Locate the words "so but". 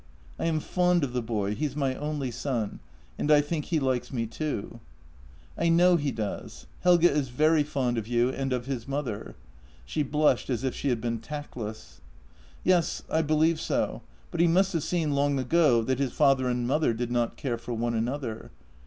13.61-14.39